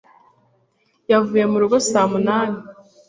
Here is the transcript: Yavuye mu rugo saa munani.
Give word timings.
Yavuye 1.11 1.43
mu 1.51 1.57
rugo 1.61 1.77
saa 1.89 2.07
munani. 2.11 2.59